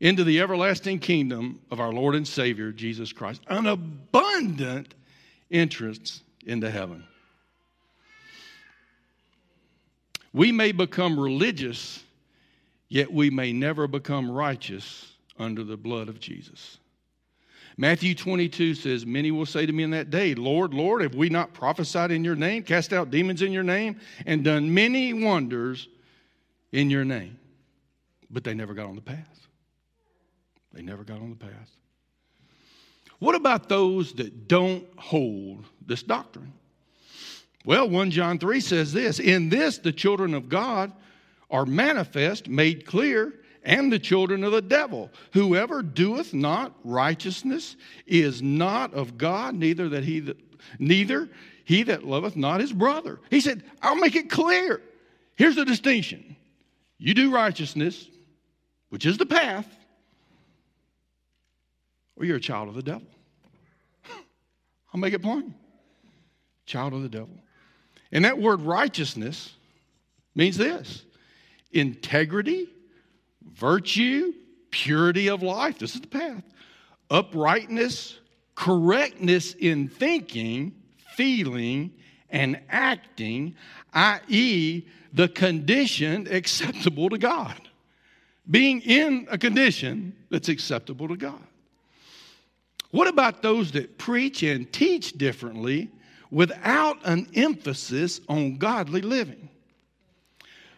into 0.00 0.24
the 0.24 0.40
everlasting 0.40 0.98
kingdom 0.98 1.60
of 1.70 1.78
our 1.78 1.92
Lord 1.92 2.14
and 2.14 2.26
Savior, 2.26 2.72
Jesus 2.72 3.12
Christ. 3.12 3.42
An 3.46 3.66
abundant 3.66 4.94
entrance 5.50 6.22
into 6.44 6.70
heaven. 6.70 7.04
We 10.32 10.52
may 10.52 10.72
become 10.72 11.18
religious, 11.18 12.02
yet 12.88 13.12
we 13.12 13.30
may 13.30 13.52
never 13.52 13.86
become 13.86 14.30
righteous 14.30 15.12
under 15.38 15.64
the 15.64 15.76
blood 15.76 16.08
of 16.08 16.20
Jesus. 16.20 16.78
Matthew 17.76 18.14
22 18.14 18.74
says, 18.74 19.06
Many 19.06 19.30
will 19.30 19.46
say 19.46 19.66
to 19.66 19.72
me 19.72 19.82
in 19.82 19.90
that 19.90 20.10
day, 20.10 20.34
Lord, 20.34 20.74
Lord, 20.74 21.02
have 21.02 21.14
we 21.14 21.28
not 21.28 21.54
prophesied 21.54 22.10
in 22.10 22.22
your 22.24 22.36
name, 22.36 22.62
cast 22.62 22.92
out 22.92 23.10
demons 23.10 23.42
in 23.42 23.52
your 23.52 23.62
name, 23.62 23.98
and 24.26 24.44
done 24.44 24.72
many 24.72 25.12
wonders 25.12 25.88
in 26.70 26.90
your 26.90 27.04
name? 27.04 27.38
But 28.30 28.44
they 28.44 28.54
never 28.54 28.74
got 28.74 28.86
on 28.86 28.94
the 28.94 29.02
path. 29.02 29.48
They 30.72 30.82
never 30.82 31.04
got 31.04 31.20
on 31.20 31.30
the 31.30 31.36
path. 31.36 31.70
What 33.18 33.34
about 33.34 33.68
those 33.68 34.12
that 34.14 34.48
don't 34.48 34.84
hold 34.96 35.64
this 35.86 36.02
doctrine? 36.02 36.52
Well, 37.64 37.88
1 37.88 38.10
John 38.10 38.38
3 38.38 38.60
says 38.60 38.92
this 38.92 39.18
In 39.18 39.48
this, 39.48 39.78
the 39.78 39.92
children 39.92 40.34
of 40.34 40.48
God 40.48 40.92
are 41.50 41.66
manifest, 41.66 42.48
made 42.48 42.86
clear, 42.86 43.34
and 43.62 43.92
the 43.92 43.98
children 43.98 44.42
of 44.42 44.52
the 44.52 44.62
devil. 44.62 45.10
Whoever 45.32 45.82
doeth 45.82 46.34
not 46.34 46.74
righteousness 46.82 47.76
is 48.06 48.42
not 48.42 48.92
of 48.94 49.16
God, 49.16 49.54
neither 49.54 49.88
that 49.90 50.04
he 50.04 50.20
that, 50.20 50.38
neither 50.78 51.28
he 51.64 51.84
that 51.84 52.04
loveth 52.04 52.36
not 52.36 52.60
his 52.60 52.72
brother. 52.72 53.20
He 53.30 53.40
said, 53.40 53.62
I'll 53.80 53.96
make 53.96 54.16
it 54.16 54.28
clear. 54.30 54.82
Here's 55.36 55.56
the 55.56 55.64
distinction. 55.64 56.36
You 56.98 57.14
do 57.14 57.30
righteousness, 57.30 58.08
which 58.88 59.06
is 59.06 59.18
the 59.18 59.26
path, 59.26 59.66
or 62.16 62.24
you're 62.24 62.36
a 62.36 62.40
child 62.40 62.68
of 62.68 62.74
the 62.74 62.82
devil. 62.82 63.06
I'll 64.92 65.00
make 65.00 65.14
it 65.14 65.22
plain. 65.22 65.54
Child 66.66 66.94
of 66.94 67.02
the 67.02 67.08
devil. 67.08 67.41
And 68.12 68.24
that 68.26 68.38
word 68.38 68.60
righteousness 68.60 69.54
means 70.34 70.56
this 70.56 71.04
integrity, 71.72 72.68
virtue, 73.54 74.34
purity 74.70 75.28
of 75.28 75.42
life. 75.42 75.78
This 75.78 75.94
is 75.94 76.02
the 76.02 76.06
path. 76.06 76.42
Uprightness, 77.10 78.18
correctness 78.54 79.54
in 79.54 79.88
thinking, 79.88 80.74
feeling, 81.16 81.92
and 82.30 82.60
acting, 82.68 83.54
i.e., 83.94 84.86
the 85.12 85.28
condition 85.28 86.26
acceptable 86.30 87.10
to 87.10 87.18
God. 87.18 87.68
Being 88.50 88.80
in 88.80 89.26
a 89.30 89.38
condition 89.38 90.14
that's 90.30 90.48
acceptable 90.48 91.08
to 91.08 91.16
God. 91.16 91.42
What 92.90 93.08
about 93.08 93.42
those 93.42 93.72
that 93.72 93.98
preach 93.98 94.42
and 94.42 94.70
teach 94.72 95.12
differently 95.12 95.90
without 96.32 96.96
an 97.04 97.28
emphasis 97.34 98.20
on 98.28 98.56
godly 98.56 99.02
living? 99.02 99.50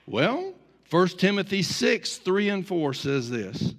Well, 0.07 0.53
1 0.91 1.09
Timothy 1.09 1.63
6 1.63 2.19
3 2.19 2.49
and 2.51 2.67
4 2.67 2.93
says 2.93 3.31
this 3.31 3.73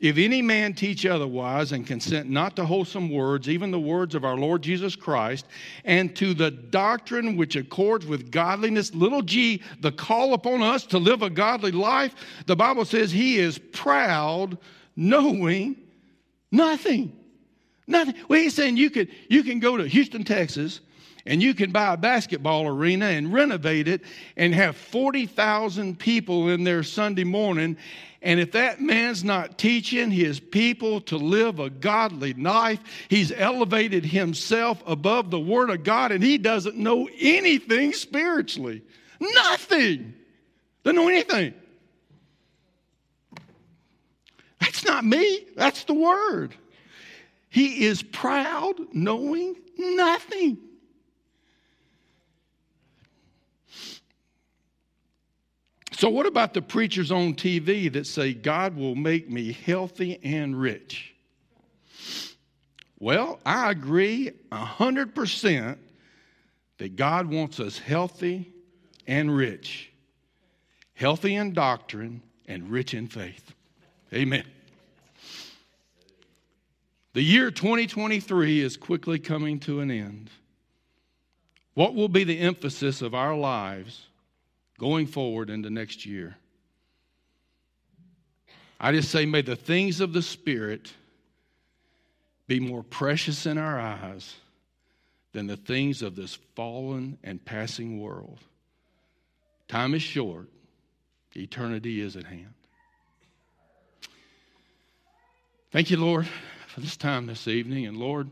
If 0.00 0.16
any 0.16 0.42
man 0.42 0.74
teach 0.74 1.04
otherwise 1.06 1.72
and 1.72 1.86
consent 1.86 2.30
not 2.30 2.54
to 2.56 2.64
wholesome 2.64 3.10
words, 3.10 3.48
even 3.48 3.70
the 3.70 3.80
words 3.80 4.14
of 4.14 4.24
our 4.24 4.36
Lord 4.36 4.62
Jesus 4.62 4.94
Christ, 4.94 5.46
and 5.84 6.14
to 6.16 6.34
the 6.34 6.50
doctrine 6.50 7.36
which 7.36 7.56
accords 7.56 8.06
with 8.06 8.30
godliness, 8.30 8.94
little 8.94 9.22
g, 9.22 9.62
the 9.80 9.92
call 9.92 10.34
upon 10.34 10.62
us 10.62 10.84
to 10.86 10.98
live 10.98 11.22
a 11.22 11.30
godly 11.30 11.72
life, 11.72 12.14
the 12.46 12.56
Bible 12.56 12.84
says 12.84 13.10
he 13.10 13.38
is 13.38 13.58
proud, 13.58 14.56
knowing 14.94 15.76
nothing. 16.52 17.16
Nothing. 17.86 18.14
Well, 18.28 18.40
he's 18.40 18.54
saying 18.54 18.76
you 18.76 18.88
can, 18.88 19.08
you 19.28 19.42
can 19.42 19.58
go 19.58 19.76
to 19.76 19.84
Houston, 19.88 20.22
Texas, 20.22 20.80
and 21.26 21.42
you 21.42 21.54
can 21.54 21.70
buy 21.70 21.92
a 21.92 21.96
basketball 21.96 22.66
arena 22.66 23.06
and 23.06 23.32
renovate 23.32 23.88
it 23.88 24.02
and 24.36 24.54
have 24.54 24.76
40,000 24.76 25.98
people 25.98 26.48
in 26.48 26.64
there 26.64 26.82
Sunday 26.82 27.24
morning 27.24 27.76
and 28.22 28.38
if 28.38 28.52
that 28.52 28.80
man's 28.80 29.24
not 29.24 29.56
teaching 29.56 30.10
his 30.10 30.40
people 30.40 31.00
to 31.02 31.16
live 31.16 31.58
a 31.58 31.70
godly 31.70 32.34
life, 32.34 32.80
he's 33.08 33.32
elevated 33.32 34.04
himself 34.04 34.82
above 34.86 35.30
the 35.30 35.40
Word 35.40 35.70
of 35.70 35.84
God 35.84 36.12
and 36.12 36.22
he 36.22 36.36
doesn't 36.36 36.76
know 36.76 37.08
anything 37.18 37.94
spiritually. 37.94 38.82
Nothing. 39.20 40.14
Doesn't 40.84 40.96
know 40.96 41.08
anything. 41.08 41.54
That's 44.60 44.84
not 44.84 45.04
me, 45.04 45.46
that's 45.56 45.84
the 45.84 45.94
Word. 45.94 46.54
He 47.48 47.86
is 47.86 48.02
proud, 48.02 48.74
knowing 48.92 49.56
nothing. 49.78 50.58
So, 56.00 56.08
what 56.08 56.24
about 56.24 56.54
the 56.54 56.62
preachers 56.62 57.12
on 57.12 57.34
TV 57.34 57.92
that 57.92 58.06
say, 58.06 58.32
God 58.32 58.74
will 58.74 58.94
make 58.94 59.28
me 59.28 59.52
healthy 59.52 60.18
and 60.24 60.58
rich? 60.58 61.14
Well, 62.98 63.38
I 63.44 63.70
agree 63.70 64.30
100% 64.50 65.76
that 66.78 66.96
God 66.96 67.26
wants 67.26 67.60
us 67.60 67.78
healthy 67.78 68.50
and 69.06 69.36
rich, 69.36 69.92
healthy 70.94 71.34
in 71.34 71.52
doctrine 71.52 72.22
and 72.48 72.70
rich 72.70 72.94
in 72.94 73.06
faith. 73.06 73.52
Amen. 74.14 74.46
The 77.12 77.22
year 77.22 77.50
2023 77.50 78.62
is 78.62 78.78
quickly 78.78 79.18
coming 79.18 79.60
to 79.60 79.80
an 79.80 79.90
end. 79.90 80.30
What 81.74 81.94
will 81.94 82.08
be 82.08 82.24
the 82.24 82.38
emphasis 82.38 83.02
of 83.02 83.14
our 83.14 83.36
lives 83.36 84.06
going 84.80 85.06
forward 85.06 85.50
into 85.50 85.68
next 85.68 86.06
year. 86.06 86.34
I 88.80 88.92
just 88.92 89.10
say, 89.10 89.26
may 89.26 89.42
the 89.42 89.54
things 89.54 90.00
of 90.00 90.14
the 90.14 90.22
Spirit 90.22 90.90
be 92.48 92.60
more 92.60 92.82
precious 92.82 93.44
in 93.44 93.58
our 93.58 93.78
eyes 93.78 94.36
than 95.32 95.46
the 95.46 95.58
things 95.58 96.00
of 96.00 96.16
this 96.16 96.38
fallen 96.56 97.18
and 97.22 97.44
passing 97.44 98.00
world. 98.00 98.38
Time 99.68 99.92
is 99.92 100.00
short, 100.00 100.48
eternity 101.36 102.00
is 102.00 102.16
at 102.16 102.24
hand. 102.24 102.54
Thank 105.72 105.90
you, 105.90 105.98
Lord, 105.98 106.26
for 106.68 106.80
this 106.80 106.96
time 106.96 107.26
this 107.26 107.46
evening. 107.46 107.84
And 107.84 107.98
Lord, 107.98 108.30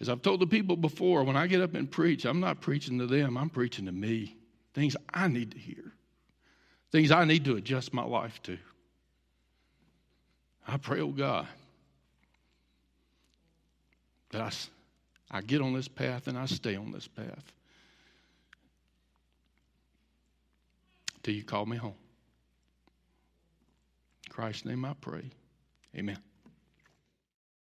as 0.00 0.08
I've 0.08 0.22
told 0.22 0.38
the 0.38 0.46
people 0.46 0.76
before, 0.76 1.24
when 1.24 1.36
I 1.36 1.48
get 1.48 1.60
up 1.60 1.74
and 1.74 1.90
preach, 1.90 2.24
I'm 2.24 2.38
not 2.38 2.60
preaching 2.60 3.00
to 3.00 3.08
them, 3.08 3.36
I'm 3.36 3.50
preaching 3.50 3.86
to 3.86 3.92
me 3.92 4.37
things 4.78 4.96
I 5.12 5.26
need 5.26 5.50
to 5.52 5.58
hear, 5.58 5.92
things 6.92 7.10
I 7.10 7.24
need 7.24 7.44
to 7.46 7.56
adjust 7.56 7.92
my 7.92 8.04
life 8.04 8.40
to. 8.44 8.56
I 10.66 10.76
pray, 10.76 11.00
oh 11.00 11.08
God, 11.08 11.48
that 14.30 14.40
I, 14.40 14.52
I 15.30 15.40
get 15.40 15.60
on 15.60 15.72
this 15.72 15.88
path 15.88 16.28
and 16.28 16.38
I 16.38 16.46
stay 16.46 16.76
on 16.76 16.92
this 16.92 17.08
path 17.08 17.52
till 21.22 21.34
you 21.34 21.42
call 21.42 21.66
me 21.66 21.76
home. 21.76 21.94
In 24.26 24.32
Christ's 24.32 24.64
name 24.64 24.84
I 24.84 24.92
pray. 25.00 25.24
Amen. 25.96 26.18